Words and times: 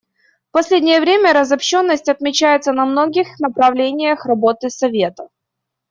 В 0.49 0.51
последнее 0.53 0.99
время 0.99 1.31
разобщенность 1.31 2.09
отмечается 2.09 2.73
на 2.73 2.87
многих 2.87 3.39
направлениях 3.39 4.25
работы 4.25 4.71
Совета. 4.71 5.29